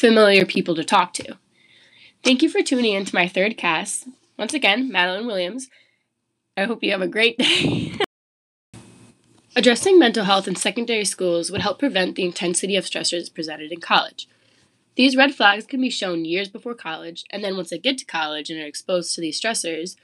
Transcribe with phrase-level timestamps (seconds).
[0.00, 1.36] familiar people to talk to.
[2.24, 4.08] Thank you for tuning in to my third cast.
[4.38, 5.68] Once again, Madeline Williams.
[6.56, 7.92] I hope you have a great day.
[9.56, 13.80] Addressing mental health in secondary schools would help prevent the intensity of stressors presented in
[13.80, 14.26] college.
[14.96, 18.04] These red flags can be shown years before college, and then once they get to
[18.04, 19.96] college and are exposed to these stressors,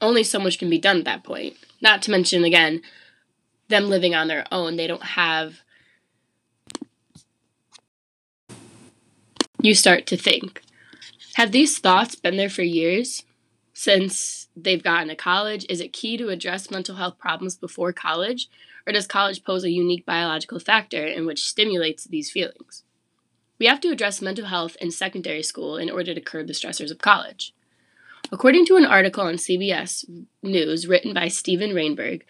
[0.00, 1.56] only so much can be done at that point.
[1.82, 2.82] Not to mention, again,
[3.68, 4.76] them living on their own.
[4.76, 5.60] They don't have.
[9.62, 10.62] You start to think
[11.34, 13.24] have these thoughts been there for years
[13.72, 15.64] since they've gotten to college?
[15.68, 18.48] Is it key to address mental health problems before college?
[18.86, 22.84] Or does college pose a unique biological factor in which stimulates these feelings?
[23.58, 26.90] We have to address mental health in secondary school in order to curb the stressors
[26.90, 27.54] of college.
[28.32, 30.04] According to an article on CBS
[30.42, 32.22] News written by Steven Reinberg,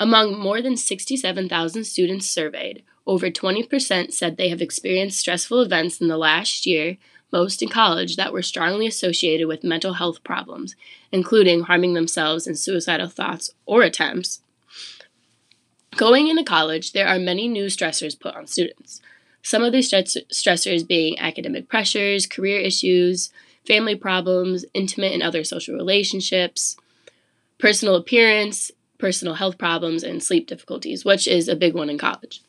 [0.00, 6.08] among more than 67,000 students surveyed, over 20% said they have experienced stressful events in
[6.08, 6.98] the last year,
[7.32, 10.76] most in college, that were strongly associated with mental health problems,
[11.10, 14.42] including harming themselves and suicidal thoughts or attempts.
[15.96, 19.00] Going into college, there are many new stressors put on students.
[19.42, 23.30] Some of these stress- stressors being academic pressures, career issues,
[23.66, 26.76] family problems, intimate and other social relationships,
[27.58, 32.42] personal appearance, personal health problems, and sleep difficulties, which is a big one in college.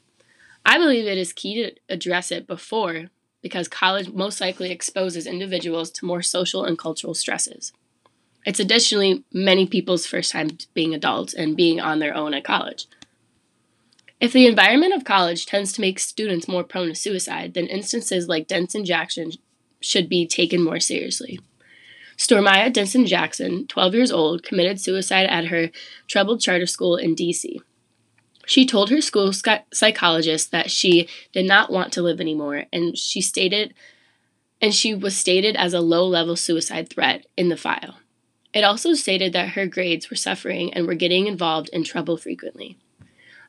[0.69, 3.05] I believe it is key to address it before
[3.41, 7.73] because college most likely exposes individuals to more social and cultural stresses.
[8.45, 12.85] It's additionally many people's first time being adults and being on their own at college.
[14.19, 18.27] If the environment of college tends to make students more prone to suicide, then instances
[18.27, 19.31] like Denson Jackson
[19.81, 21.39] should be taken more seriously.
[22.15, 25.71] Stormaya Denson Jackson, 12 years old, committed suicide at her
[26.07, 27.59] troubled charter school in D.C.
[28.49, 33.21] She told her school psychologist that she did not want to live anymore, and she
[33.21, 33.75] stated,
[34.59, 37.99] and she was stated as a low-level suicide threat in the file.
[38.51, 42.75] It also stated that her grades were suffering and were getting involved in trouble frequently.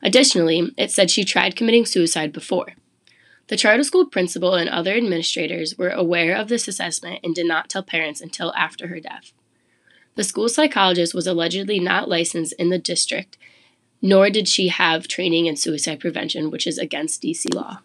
[0.03, 2.73] Additionally, it said she tried committing suicide before.
[3.47, 7.69] The charter school principal and other administrators were aware of this assessment and did not
[7.69, 9.33] tell parents until after her death.
[10.13, 13.39] The school psychologist was allegedly not licensed in the district,
[14.01, 17.79] nor did she have training in suicide prevention, which is against DC law.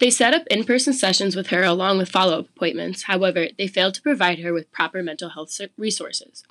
[0.00, 3.04] They set up in person sessions with her along with follow up appointments.
[3.04, 6.44] However, they failed to provide her with proper mental health resources.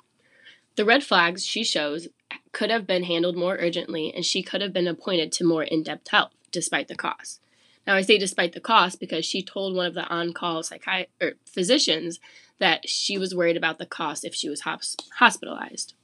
[0.76, 2.08] The red flags she shows
[2.52, 5.82] could have been handled more urgently, and she could have been appointed to more in
[5.82, 7.40] depth help, despite the cost.
[7.86, 11.06] Now, I say despite the cost because she told one of the on call psychi-
[11.22, 12.20] er, physicians
[12.58, 15.94] that she was worried about the cost if she was hospitalized.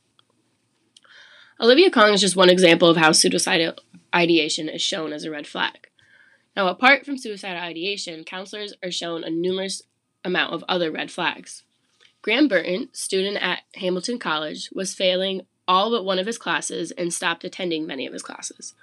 [1.61, 3.75] Olivia Kong is just one example of how suicidal
[4.15, 5.89] ideation is shown as a red flag.
[6.57, 9.83] Now, apart from suicidal ideation, counselors are shown a numerous
[10.25, 11.63] amount of other red flags.
[12.23, 17.15] Graham Burton, student at Hamilton College, was failing all but one of his classes and
[17.15, 18.75] stopped attending many of his classes.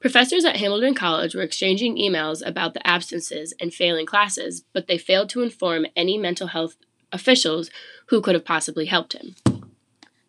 [0.00, 4.98] Professors at Hamilton College were exchanging emails about the absences and failing classes, but they
[4.98, 6.74] failed to inform any mental health
[7.12, 7.70] officials
[8.06, 9.36] who could have possibly helped him.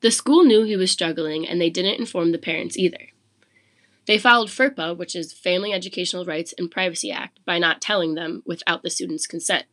[0.03, 3.07] The school knew he was struggling and they didn't inform the parents either.
[4.05, 8.43] They followed FERPA, which is Family Educational Rights and Privacy Act, by not telling them
[8.45, 9.63] without the student's consent.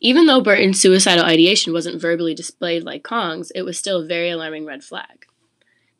[0.00, 4.28] Even though Burton's suicidal ideation wasn't verbally displayed like Kong's, it was still a very
[4.28, 5.24] alarming red flag.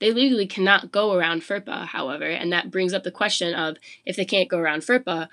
[0.00, 4.16] They legally cannot go around FERPA, however, and that brings up the question of if
[4.16, 5.28] they can't go around FERPA,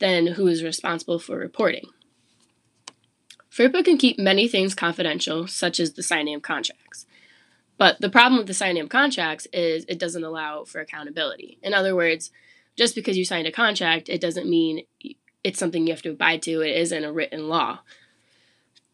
[0.00, 1.86] then who is responsible for reporting?
[3.56, 7.06] FERPA can keep many things confidential, such as the signing of contracts.
[7.78, 11.58] But the problem with the signing of contracts is it doesn't allow for accountability.
[11.62, 12.30] In other words,
[12.76, 14.82] just because you signed a contract, it doesn't mean
[15.42, 16.60] it's something you have to abide to.
[16.60, 17.80] It isn't a written law.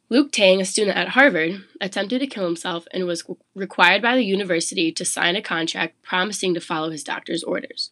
[0.08, 3.24] Luke Tang, a student at Harvard, attempted to kill himself and was
[3.54, 7.90] required by the university to sign a contract promising to follow his doctor's orders.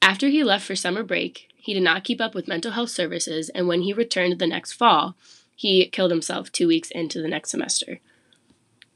[0.00, 3.50] After he left for summer break, he did not keep up with mental health services,
[3.50, 5.14] and when he returned the next fall,
[5.62, 8.00] he killed himself two weeks into the next semester.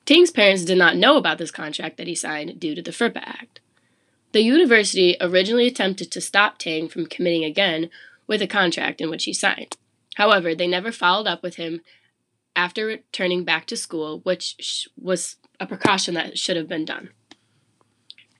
[0.04, 3.22] Tang's parents did not know about this contract that he signed due to the FERPA
[3.22, 3.60] Act.
[4.32, 7.88] The university originally attempted to stop Tang from committing again
[8.26, 9.76] with a contract in which he signed.
[10.16, 11.82] However, they never followed up with him
[12.56, 17.10] after returning back to school, which was a precaution that should have been done.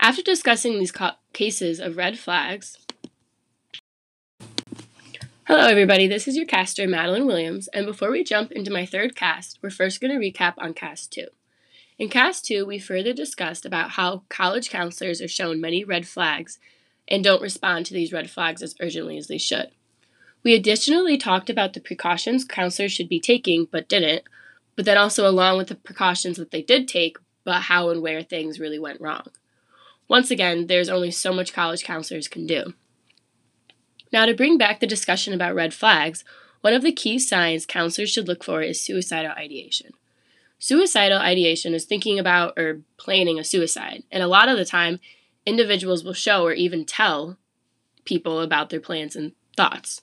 [0.00, 2.76] After discussing these ca- cases of red flags,
[5.49, 6.09] Hello, everybody.
[6.09, 9.71] This is your caster, Madeline Williams, and before we jump into my third cast, we're
[9.71, 11.29] first going to recap on cast two.
[12.01, 16.59] In cast two, we further discussed about how college counselors are shown many red flags
[17.07, 19.71] and don't respond to these red flags as urgently as they should.
[20.43, 24.25] We additionally talked about the precautions counselors should be taking but didn't,
[24.75, 28.25] but then also along with the precautions that they did take, but how and where
[28.25, 29.29] things really went wrong.
[30.09, 32.75] Once again, there's only so much college counselors can do.
[34.17, 36.25] Now, to bring back the discussion about red flags,
[36.63, 39.91] one of the key signs counselors should look for is suicidal ideation.
[40.59, 45.01] Suicidal ideation is thinking about or planning a suicide, and a lot of the time,
[45.45, 47.37] individuals will show or even tell
[48.07, 50.01] people about their plans and thoughts.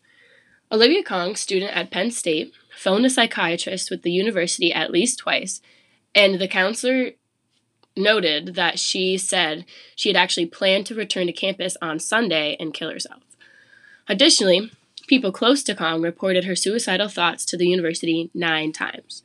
[0.71, 5.59] Olivia Kong, student at Penn State, phoned a psychiatrist with the university at least twice,
[6.13, 7.13] and the counselor
[7.97, 12.75] noted that she said she had actually planned to return to campus on Sunday and
[12.75, 13.23] kill herself.
[14.07, 14.71] Additionally,
[15.07, 19.23] people close to Kong reported her suicidal thoughts to the university nine times.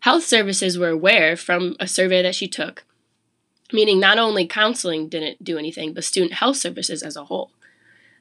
[0.00, 2.84] Health services were aware from a survey that she took,
[3.72, 7.50] meaning not only counseling didn't do anything, but student health services as a whole.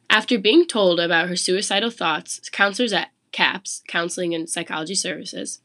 [0.10, 5.60] After being told about her suicidal thoughts, counselors at CAPS, Counseling and Psychology Services,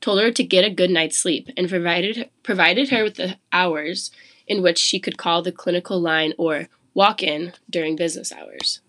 [0.00, 4.10] told her to get a good night's sleep and provided provided her with the hours
[4.46, 8.80] in which she could call the clinical line or walk in during business hours.